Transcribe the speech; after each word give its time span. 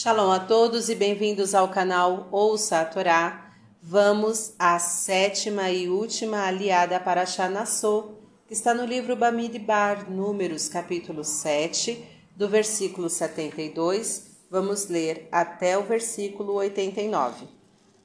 Shalom 0.00 0.30
a 0.30 0.38
todos 0.38 0.88
e 0.88 0.94
bem-vindos 0.94 1.56
ao 1.56 1.70
canal 1.70 2.28
Ouça 2.30 2.78
a 2.78 2.84
Torá. 2.84 3.50
Vamos 3.82 4.54
à 4.56 4.78
sétima 4.78 5.72
e 5.72 5.88
última 5.88 6.46
aliada 6.46 7.00
para 7.00 7.26
Shanassô, 7.26 8.12
que 8.46 8.54
está 8.54 8.72
no 8.72 8.84
livro 8.84 9.16
Bamidbar, 9.16 10.08
Números, 10.08 10.68
capítulo 10.68 11.24
7, 11.24 12.00
do 12.36 12.48
versículo 12.48 13.10
72. 13.10 14.36
Vamos 14.48 14.86
ler 14.86 15.28
até 15.32 15.76
o 15.76 15.82
versículo 15.82 16.54
89. 16.54 17.48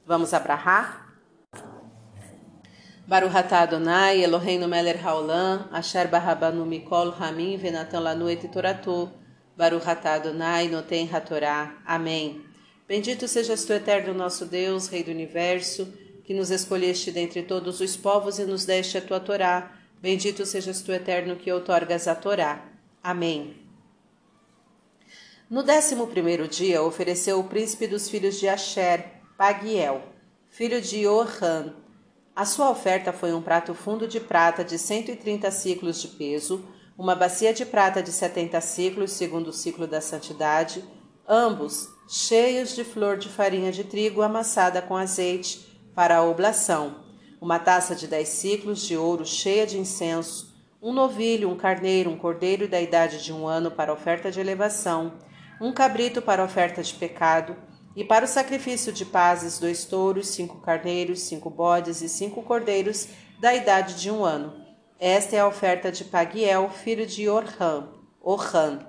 Vamos 0.04 0.34
abrahar? 0.34 1.14
Baruch 3.06 3.36
atah 3.36 3.60
Adonai, 3.60 4.20
Eloheinu 4.20 4.66
melech 4.66 5.00
haolam, 5.00 5.68
asher 5.70 6.08
barabanu 6.08 6.66
mikol 6.66 7.12
hamim 7.12 7.56
venatan 7.56 8.00
lanu 8.02 8.28
et 8.28 8.50
toratu. 8.50 9.08
Baruch 9.56 9.86
Adonai 9.86 10.68
noten 10.68 11.08
hatorá. 11.12 11.76
Amém. 11.86 12.44
Bendito 12.88 13.28
sejas 13.28 13.64
tu, 13.64 13.72
eterno 13.72 14.12
nosso 14.12 14.44
Deus, 14.44 14.88
Rei 14.88 15.02
do 15.02 15.10
Universo, 15.10 15.88
que 16.24 16.34
nos 16.34 16.50
escolheste 16.50 17.10
dentre 17.12 17.42
todos 17.42 17.80
os 17.80 17.96
povos 17.96 18.38
e 18.38 18.44
nos 18.44 18.64
deste 18.64 18.98
a 18.98 19.00
tua 19.00 19.20
Torá. 19.20 19.72
Bendito 20.02 20.44
sejas 20.44 20.82
tu, 20.82 20.92
eterno, 20.92 21.36
que 21.36 21.52
outorgas 21.52 22.08
a 22.08 22.14
Torá. 22.14 22.64
Amém. 23.02 23.56
No 25.48 25.62
décimo 25.62 26.08
primeiro 26.08 26.48
dia, 26.48 26.82
ofereceu 26.82 27.38
o 27.38 27.44
príncipe 27.44 27.86
dos 27.86 28.08
filhos 28.08 28.40
de 28.40 28.48
Asher, 28.48 29.04
Pagiel, 29.36 30.02
filho 30.48 30.80
de 30.80 31.06
Orhan. 31.06 31.74
A 32.34 32.44
sua 32.44 32.70
oferta 32.70 33.12
foi 33.12 33.32
um 33.32 33.40
prato 33.40 33.72
fundo 33.74 34.08
de 34.08 34.18
prata 34.18 34.64
de 34.64 34.78
130 34.78 35.50
ciclos 35.50 36.02
de 36.02 36.08
peso, 36.08 36.64
uma 36.96 37.14
bacia 37.16 37.52
de 37.52 37.66
prata 37.66 38.02
de 38.02 38.12
setenta 38.12 38.60
ciclos, 38.60 39.10
segundo 39.12 39.48
o 39.48 39.52
ciclo 39.52 39.86
da 39.86 40.00
santidade, 40.00 40.84
ambos 41.28 41.88
cheios 42.08 42.74
de 42.74 42.84
flor 42.84 43.16
de 43.16 43.28
farinha 43.28 43.72
de 43.72 43.82
trigo 43.82 44.22
amassada 44.22 44.80
com 44.80 44.96
azeite 44.96 45.66
para 45.94 46.18
a 46.18 46.24
oblação, 46.24 47.02
uma 47.40 47.58
taça 47.58 47.96
de 47.96 48.06
dez 48.06 48.28
ciclos 48.28 48.86
de 48.86 48.96
ouro 48.96 49.26
cheia 49.26 49.66
de 49.66 49.78
incenso, 49.78 50.54
um 50.80 50.92
novilho, 50.92 51.50
um 51.50 51.56
carneiro, 51.56 52.10
um 52.10 52.16
cordeiro 52.16 52.68
da 52.68 52.80
idade 52.80 53.24
de 53.24 53.32
um 53.32 53.46
ano 53.46 53.70
para 53.70 53.92
oferta 53.92 54.30
de 54.30 54.38
elevação, 54.38 55.14
um 55.60 55.72
cabrito 55.72 56.22
para 56.22 56.44
oferta 56.44 56.82
de 56.82 56.94
pecado, 56.94 57.56
e 57.96 58.04
para 58.04 58.24
o 58.24 58.28
sacrifício 58.28 58.92
de 58.92 59.04
pazes, 59.04 59.58
dois 59.58 59.84
touros, 59.84 60.28
cinco 60.28 60.60
carneiros, 60.60 61.20
cinco 61.20 61.48
bodes 61.48 62.02
e 62.02 62.08
cinco 62.08 62.42
cordeiros 62.42 63.08
da 63.40 63.54
idade 63.54 63.94
de 63.94 64.10
um 64.10 64.24
ano 64.24 64.63
esta 65.00 65.36
é 65.36 65.40
a 65.40 65.48
oferta 65.48 65.90
de 65.90 66.04
Pagiel, 66.04 66.70
filho 66.70 67.04
de 67.04 67.28
Orhan. 67.28 67.88
Orhan. 68.22 68.86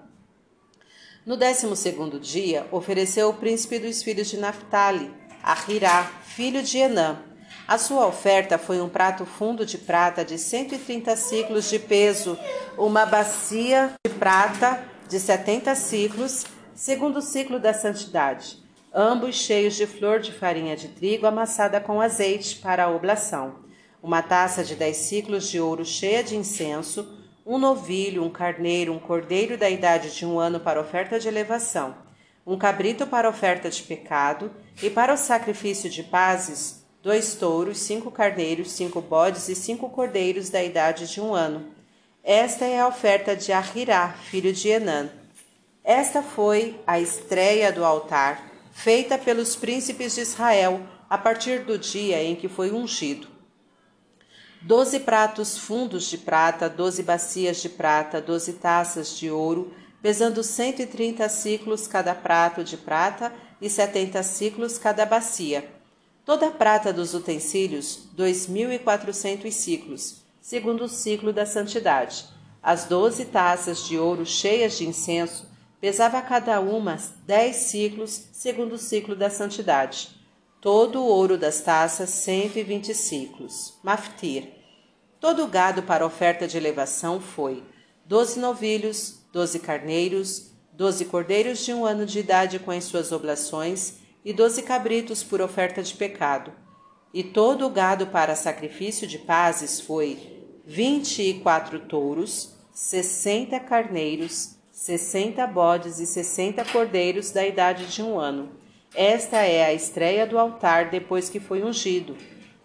No 1.25 1.35
décimo 1.35 1.75
segundo 1.75 2.19
dia, 2.19 2.67
ofereceu 2.71 3.29
o 3.29 3.33
príncipe 3.33 3.79
dos 3.79 4.03
filhos 4.03 4.27
de 4.27 4.37
Naphtali, 4.37 5.11
Ahirá, 5.41 6.03
filho 6.23 6.61
de 6.61 6.77
Enã. 6.77 7.23
A 7.67 7.79
sua 7.79 8.05
oferta 8.05 8.59
foi 8.59 8.79
um 8.79 8.87
prato 8.87 9.25
fundo 9.25 9.65
de 9.65 9.79
prata 9.79 10.23
de 10.23 10.37
130 10.37 11.15
ciclos 11.15 11.67
de 11.67 11.79
peso, 11.79 12.37
uma 12.77 13.07
bacia 13.07 13.91
de 14.05 14.13
prata 14.13 14.83
de 15.09 15.19
70 15.19 15.73
ciclos, 15.73 16.45
segundo 16.75 17.17
o 17.17 17.21
ciclo 17.21 17.59
da 17.59 17.73
santidade, 17.73 18.59
ambos 18.93 19.35
cheios 19.35 19.73
de 19.73 19.87
flor 19.87 20.19
de 20.19 20.31
farinha 20.31 20.77
de 20.77 20.89
trigo 20.89 21.25
amassada 21.25 21.81
com 21.81 21.99
azeite 21.99 22.57
para 22.57 22.83
a 22.83 22.91
oblação 22.91 23.64
uma 24.05 24.21
taça 24.21 24.63
de 24.63 24.75
dez 24.75 24.97
ciclos 24.97 25.49
de 25.49 25.59
ouro 25.59 25.83
cheia 25.83 26.23
de 26.23 26.35
incenso, 26.35 27.17
um 27.43 27.57
novilho, 27.57 28.23
um 28.23 28.29
carneiro, 28.29 28.93
um 28.93 28.99
cordeiro 28.99 29.57
da 29.57 29.67
idade 29.67 30.15
de 30.15 30.23
um 30.23 30.39
ano 30.39 30.59
para 30.59 30.79
oferta 30.79 31.19
de 31.19 31.27
elevação, 31.27 31.95
um 32.45 32.55
cabrito 32.55 33.07
para 33.07 33.27
oferta 33.27 33.67
de 33.67 33.81
pecado, 33.81 34.51
e 34.79 34.91
para 34.91 35.11
o 35.11 35.17
sacrifício 35.17 35.89
de 35.89 36.03
pazes, 36.03 36.85
dois 37.01 37.33
touros, 37.33 37.79
cinco 37.79 38.11
carneiros, 38.11 38.69
cinco 38.73 39.01
bodes 39.01 39.49
e 39.49 39.55
cinco 39.55 39.89
cordeiros 39.89 40.51
da 40.51 40.63
idade 40.63 41.11
de 41.11 41.19
um 41.19 41.33
ano. 41.33 41.65
Esta 42.23 42.63
é 42.63 42.79
a 42.79 42.87
oferta 42.87 43.35
de 43.35 43.51
Ahirá, 43.51 44.09
filho 44.29 44.53
de 44.53 44.69
Enã. 44.69 45.09
Esta 45.83 46.21
foi 46.21 46.79
a 46.85 46.99
estreia 46.99 47.71
do 47.71 47.83
altar, 47.83 48.51
feita 48.71 49.17
pelos 49.17 49.55
príncipes 49.55 50.13
de 50.13 50.21
Israel 50.21 50.81
a 51.09 51.17
partir 51.17 51.61
do 51.61 51.79
dia 51.79 52.23
em 52.23 52.35
que 52.35 52.47
foi 52.47 52.71
ungido 52.71 53.33
doze 54.65 54.99
pratos 54.99 55.59
fundos 55.59 56.05
de 56.05 56.17
prata, 56.17 56.67
doze 56.67 57.03
bacias 57.03 57.57
de 57.57 57.69
prata, 57.69 58.19
doze 58.19 58.53
taças 58.53 59.15
de 59.15 59.29
ouro, 59.29 59.71
pesando 60.01 60.41
cento 60.41 60.81
e 60.81 60.87
trinta 60.87 61.29
ciclos 61.29 61.85
cada 61.85 62.15
prato 62.15 62.63
de 62.63 62.75
prata 62.75 63.31
e 63.61 63.69
setenta 63.69 64.23
ciclos 64.23 64.79
cada 64.79 65.05
bacia. 65.05 65.69
Toda 66.25 66.47
a 66.47 66.51
prata 66.51 66.91
dos 66.91 67.13
utensílios, 67.13 68.09
dois 68.13 68.47
mil 68.47 68.73
e 68.73 68.79
quatrocentos 68.79 69.53
ciclos, 69.53 70.23
segundo 70.41 70.85
o 70.85 70.89
ciclo 70.89 71.31
da 71.31 71.45
santidade. 71.45 72.25
As 72.63 72.85
doze 72.85 73.25
taças 73.25 73.85
de 73.85 73.99
ouro 73.99 74.25
cheias 74.25 74.79
de 74.79 74.87
incenso, 74.87 75.47
pesava 75.79 76.19
cada 76.23 76.59
uma 76.59 76.97
dez 77.23 77.57
ciclos, 77.57 78.29
segundo 78.31 78.73
o 78.73 78.79
ciclo 78.79 79.15
da 79.15 79.29
santidade. 79.29 80.09
Todo 80.65 80.99
o 80.99 81.05
ouro 81.05 81.37
das 81.37 81.61
taças, 81.61 82.09
cento 82.09 82.57
e 82.57 82.63
vinte 82.63 82.91
ciclos. 82.95 83.77
Maftir. 83.83 84.49
Todo 85.19 85.43
o 85.43 85.47
gado 85.47 85.83
para 85.83 86.03
oferta 86.03 86.47
de 86.47 86.57
elevação 86.57 87.21
foi 87.21 87.61
doze 88.03 88.39
novilhos, 88.39 89.19
doze 89.31 89.59
carneiros, 89.59 90.53
doze 90.73 91.05
cordeiros 91.05 91.63
de 91.63 91.71
um 91.71 91.85
ano 91.85 92.03
de 92.03 92.17
idade 92.17 92.57
com 92.57 92.71
as 92.71 92.83
suas 92.85 93.11
oblações 93.11 93.97
e 94.25 94.33
doze 94.33 94.63
cabritos 94.63 95.21
por 95.21 95.39
oferta 95.39 95.83
de 95.83 95.93
pecado. 95.93 96.51
E 97.13 97.23
todo 97.23 97.67
o 97.67 97.69
gado 97.69 98.07
para 98.07 98.35
sacrifício 98.35 99.05
de 99.05 99.19
pazes 99.19 99.79
foi 99.79 100.47
vinte 100.65 101.21
e 101.21 101.35
quatro 101.41 101.81
touros, 101.81 102.55
sessenta 102.73 103.59
carneiros, 103.59 104.55
sessenta 104.71 105.45
bodes 105.45 105.99
e 105.99 106.07
sessenta 106.07 106.65
cordeiros 106.65 107.29
da 107.29 107.45
idade 107.45 107.85
de 107.85 108.01
um 108.01 108.17
ano. 108.17 108.64
Esta 108.95 109.37
é 109.37 109.65
a 109.65 109.73
estreia 109.73 110.25
do 110.25 110.39
altar 110.39 110.89
depois 110.89 111.29
que 111.29 111.39
foi 111.39 111.63
ungido 111.63 112.15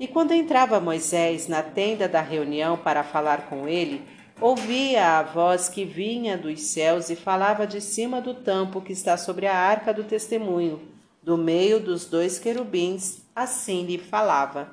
e 0.01 0.09
quando 0.09 0.33
entrava 0.33 0.81
Moisés 0.81 1.47
na 1.47 1.63
tenda 1.63 2.09
da 2.09 2.23
reunião 2.23 2.75
para 2.79 3.05
falar 3.05 3.51
com 3.51 3.69
ele, 3.69 4.03
ouvia 4.41 5.19
a 5.19 5.23
voz 5.23 5.69
que 5.69 5.85
vinha 5.85 6.39
dos 6.39 6.59
céus 6.63 7.11
e 7.11 7.17
falava 7.17 7.67
de 7.67 7.83
cima 7.83 8.19
do 8.19 8.33
tampo 8.33 8.81
que 8.81 8.95
está 8.95 9.19
sobre 9.19 9.47
a 9.47 9.55
arca 9.55 9.93
do 9.93 10.03
testemunho, 10.03 10.81
do 11.23 11.37
meio 11.37 11.79
dos 11.79 12.07
dois 12.07 12.39
querubins, 12.39 13.19
assim 13.37 13.85
lhe 13.85 13.99
falava. 13.99 14.71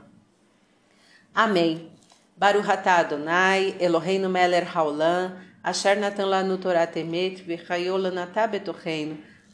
Amém. 1.36 1.92
Baruch 2.38 2.70
Adonai, 2.70 3.76
Eloheinu 3.82 4.30
melech 4.30 4.66
haolam, 4.74 5.36
asher 5.62 5.98
natan 5.98 6.28
lanu 6.28 6.58
Torah 6.58 6.88
temet, 6.88 7.44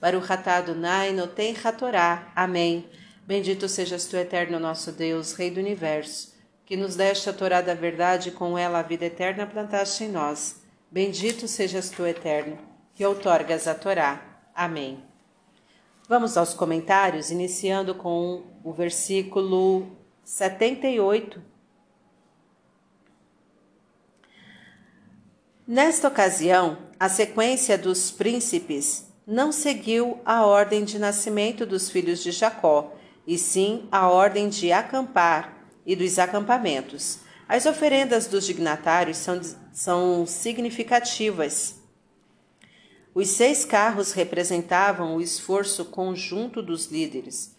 Baruch 0.04 0.30
Adonai, 0.30 1.14
noten 1.14 1.56
hatorá. 1.64 2.30
Amém. 2.36 2.90
Bendito 3.26 3.70
sejas 3.70 4.06
tu, 4.06 4.18
eterno 4.18 4.60
nosso 4.60 4.92
Deus, 4.92 5.32
Rei 5.32 5.50
do 5.50 5.62
universo, 5.62 6.34
que 6.66 6.76
nos 6.76 6.98
deste 6.98 7.30
a 7.30 7.34
Torá 7.34 7.62
da 7.62 7.74
verdade 7.74 8.28
e 8.28 8.32
com 8.34 8.58
ela 8.58 8.80
a 8.80 8.82
vida 8.82 9.06
eterna 9.06 9.48
plantaste 9.48 10.04
em 10.04 10.10
nós. 10.10 10.62
Bendito 10.92 11.48
sejas 11.48 11.90
tu, 11.90 12.06
eterno, 12.06 12.60
que 12.94 13.06
outorgas 13.06 13.66
a 13.66 13.74
Torá. 13.74 14.22
Amém. 14.54 15.02
Vamos 16.10 16.36
aos 16.36 16.54
comentários, 16.54 17.32
iniciando 17.32 17.96
com 17.96 18.44
o 18.62 18.74
versículo 18.74 19.88
78. 20.26 21.42
Nesta 25.66 26.10
ocasião, 26.10 26.90
a 27.00 27.08
sequência 27.08 27.78
dos 27.78 28.12
príncipes 28.12 29.13
não 29.26 29.52
seguiu 29.52 30.20
a 30.26 30.46
ordem 30.46 30.84
de 30.84 31.00
nascimento 31.00 31.66
dos 31.66 31.90
filhos 31.90 32.22
de 32.22 32.32
Jacó, 32.32 32.94
e 33.26 33.38
sim 33.38 33.88
a 33.92 34.10
ordem 34.10 34.50
de 34.50 34.72
acampar 34.72 35.66
e 35.86 35.96
dos 35.96 36.20
acampamentos. 36.20 37.20
As 37.48 37.66
oferendas 37.66 38.28
dos 38.28 38.46
dignatários 38.46 39.18
são, 39.18 39.40
são 39.72 40.26
significativas. 40.26 41.76
Os 43.16 43.30
seis 43.30 43.64
carros 43.64 44.12
representavam 44.12 45.16
o 45.16 45.22
esforço 45.22 45.86
conjunto 45.86 46.62
dos 46.62 46.88
líderes, 46.88 47.56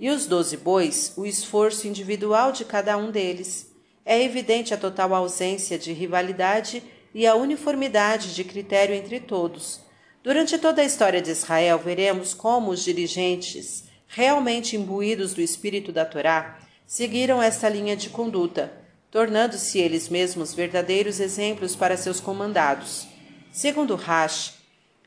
e 0.00 0.10
os 0.10 0.26
doze 0.26 0.56
bois, 0.56 1.12
o 1.16 1.24
esforço 1.24 1.86
individual 1.86 2.50
de 2.50 2.64
cada 2.64 2.96
um 2.96 3.10
deles. 3.10 3.70
É 4.04 4.20
evidente 4.22 4.74
a 4.74 4.76
total 4.76 5.14
ausência 5.14 5.78
de 5.78 5.92
rivalidade 5.92 6.82
e 7.14 7.26
a 7.26 7.36
uniformidade 7.36 8.34
de 8.34 8.42
critério 8.42 8.94
entre 8.94 9.20
todos. 9.20 9.83
Durante 10.24 10.56
toda 10.56 10.80
a 10.80 10.84
história 10.86 11.20
de 11.20 11.30
Israel, 11.30 11.78
veremos 11.78 12.32
como 12.32 12.70
os 12.70 12.82
dirigentes 12.82 13.84
realmente 14.08 14.74
imbuídos 14.74 15.34
do 15.34 15.42
espírito 15.42 15.92
da 15.92 16.06
Torá, 16.06 16.58
seguiram 16.86 17.42
esta 17.42 17.68
linha 17.68 17.94
de 17.94 18.08
conduta, 18.08 18.72
tornando-se 19.10 19.78
eles 19.78 20.08
mesmos 20.08 20.54
verdadeiros 20.54 21.20
exemplos 21.20 21.76
para 21.76 21.98
seus 21.98 22.20
comandados. 22.20 23.06
Segundo 23.52 23.96
Rash, 23.96 24.52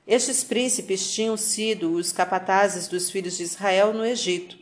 Estes 0.05 0.43
príncipes 0.43 1.11
tinham 1.11 1.35
sido 1.35 1.93
os 1.93 2.11
capatazes 2.11 2.87
dos 2.87 3.09
filhos 3.09 3.37
de 3.37 3.43
Israel 3.43 3.93
no 3.93 4.05
Egito. 4.05 4.55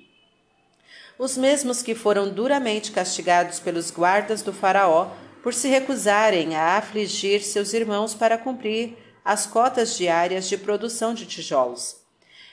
Os 1.20 1.38
mesmos 1.38 1.84
que 1.84 1.94
foram 1.94 2.30
duramente 2.30 2.94
castigados 2.94 3.60
pelos 3.60 3.92
guardas 3.92 4.42
do 4.42 4.54
Faraó 4.54 5.12
por 5.44 5.54
se 5.54 5.68
recusarem 5.68 6.56
a 6.56 6.78
afligir 6.78 7.44
seus 7.44 7.74
irmãos 7.74 8.16
para 8.16 8.38
cumprir 8.38 9.05
as 9.26 9.48
cotas 9.48 9.98
diárias 9.98 10.48
de 10.48 10.56
produção 10.56 11.16
de 11.16 11.26
tijolos. 11.26 11.98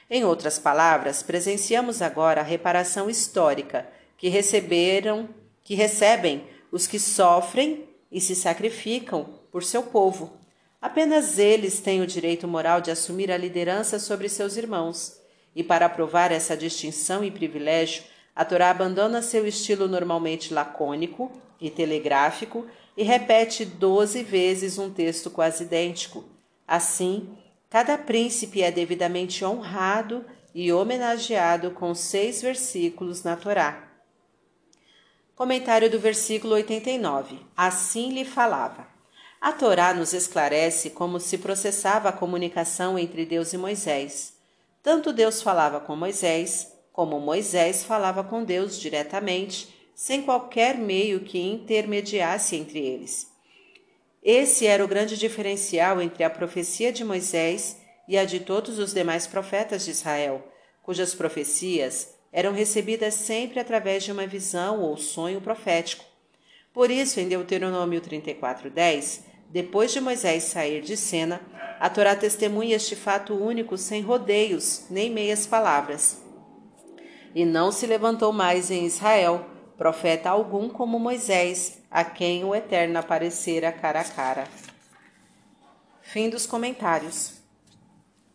Em 0.09 0.25
outras 0.25 0.59
palavras, 0.59 1.23
presenciamos 1.23 2.01
agora 2.01 2.41
a 2.41 2.45
reparação 2.45 3.11
histórica 3.11 3.87
que 4.17 4.31
receberam, 4.31 5.29
que 5.63 5.75
recebem 5.75 6.47
os 6.71 6.87
que 6.87 6.99
sofrem 6.99 7.87
e 8.11 8.23
se 8.23 8.35
sacrificam 8.35 9.39
por 9.51 9.63
seu 9.63 9.83
povo. 9.83 10.39
Apenas 10.81 11.39
eles 11.39 11.79
têm 11.81 12.01
o 12.01 12.07
direito 12.07 12.49
moral 12.49 12.81
de 12.81 12.91
assumir 12.91 13.31
a 13.31 13.37
liderança 13.37 13.99
sobre 13.99 14.29
seus 14.31 14.57
irmãos. 14.57 15.21
E 15.55 15.63
para 15.63 15.89
provar 15.91 16.33
essa 16.33 16.57
distinção 16.57 17.23
e 17.23 17.31
privilégio, 17.31 18.03
a 18.35 18.47
Torá 18.47 18.71
abandona 18.71 19.21
seu 19.21 19.47
estilo 19.47 19.87
normalmente 19.87 20.55
lacônico 20.55 21.31
e 21.61 21.69
telegráfico 21.69 22.67
e 22.97 23.03
repete 23.03 23.67
doze 23.67 24.23
vezes 24.23 24.79
um 24.79 24.91
texto 24.91 25.31
quase 25.31 25.65
idêntico. 25.65 26.32
Assim, 26.73 27.29
cada 27.69 27.99
príncipe 27.99 28.63
é 28.63 28.71
devidamente 28.71 29.45
honrado 29.45 30.25
e 30.55 30.73
homenageado 30.73 31.73
com 31.73 31.95
seis 31.95 32.41
versículos 32.41 33.23
na 33.23 33.37
Torá. 33.37 33.91
Comentário 35.35 35.91
do 35.91 36.01
versículo 36.01 36.55
89. 36.55 37.41
Assim 37.55 38.15
lhe 38.15 38.25
falava. 38.25 38.87
A 39.39 39.53
Torá 39.53 39.93
nos 39.93 40.15
esclarece 40.15 40.89
como 40.89 41.21
se 41.21 41.37
processava 41.37 42.09
a 42.09 42.13
comunicação 42.13 42.99
entre 42.99 43.27
Deus 43.27 43.53
e 43.53 43.59
Moisés. 43.59 44.33
Tanto 44.83 45.13
Deus 45.13 45.43
falava 45.43 45.79
com 45.79 45.95
Moisés, 45.95 46.73
como 46.91 47.21
Moisés 47.21 47.85
falava 47.85 48.25
com 48.25 48.43
Deus 48.43 48.81
diretamente 48.81 49.93
sem 49.95 50.23
qualquer 50.23 50.79
meio 50.79 51.21
que 51.21 51.39
intermediasse 51.39 52.57
entre 52.57 52.79
eles. 52.79 53.32
Esse 54.23 54.67
era 54.67 54.85
o 54.85 54.89
grande 54.89 55.19
diferencial 55.19 56.01
entre 56.01 56.23
a 56.23 56.31
profecia 56.31 56.93
de 56.93 57.05
Moisés 57.05 57.79
e 58.07 58.17
a 58.17 58.25
de 58.25 58.39
todos 58.39 58.79
os 58.79 58.95
demais 58.95 59.27
profetas 59.27 59.85
de 59.85 59.91
Israel, 59.91 60.47
cujas 60.83 61.13
profecias 61.13 62.15
eram 62.33 62.53
recebidas 62.53 63.15
sempre 63.15 63.59
através 63.59 64.05
de 64.05 64.13
uma 64.13 64.27
visão 64.27 64.81
ou 64.81 64.97
sonho 64.97 65.41
profético. 65.41 66.05
Por 66.73 66.91
isso, 66.91 67.19
em 67.19 67.29
Deuteronômio 67.29 68.01
34:10, 68.01 69.25
depois 69.51 69.93
de 69.93 70.01
Moisés 70.01 70.45
sair 70.45 70.83
de 70.83 70.97
cena, 70.97 71.41
a 71.79 71.91
Torá 71.91 72.15
testemunha 72.15 72.77
este 72.77 72.95
fato 72.95 73.35
único 73.35 73.77
sem 73.77 74.01
rodeios 74.03 74.85
nem 74.89 75.11
meias 75.11 75.47
palavras. 75.47 76.23
E 77.35 77.45
não 77.45 77.73
se 77.73 77.87
levantou 77.87 78.33
mais 78.33 78.71
em 78.71 78.87
Israel 78.87 79.45
profeta 79.77 80.31
algum 80.31 80.69
como 80.69 80.99
Moisés, 80.99 81.83
a 81.91 82.05
quem 82.05 82.45
o 82.45 82.55
Eterno 82.55 82.99
aparecera 82.99 83.73
cara 83.73 84.01
a 84.01 84.05
cara. 84.05 84.45
Fim 86.01 86.29
dos 86.29 86.47
comentários. 86.47 87.41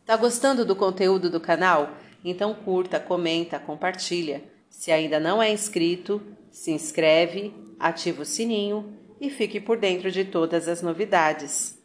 Tá 0.05 0.15
gostando 0.15 0.65
do 0.65 0.75
conteúdo 0.75 1.29
do 1.29 1.39
canal? 1.39 1.91
Então 2.23 2.53
curta, 2.53 2.99
comenta, 2.99 3.59
compartilha. 3.59 4.43
Se 4.69 4.91
ainda 4.91 5.19
não 5.19 5.41
é 5.41 5.51
inscrito, 5.51 6.21
se 6.51 6.71
inscreve, 6.71 7.53
ativa 7.79 8.21
o 8.21 8.25
sininho 8.25 8.93
e 9.19 9.29
fique 9.29 9.59
por 9.59 9.77
dentro 9.77 10.11
de 10.11 10.25
todas 10.25 10.67
as 10.67 10.81
novidades. 10.81 11.77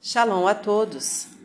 Shalom 0.00 0.46
a 0.46 0.54
todos! 0.54 1.39